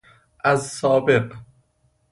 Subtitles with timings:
[0.43, 1.33] از سابق